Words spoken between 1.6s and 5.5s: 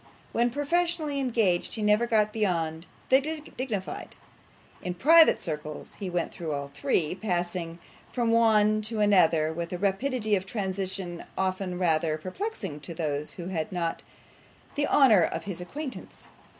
he never got beyond the dignified; in private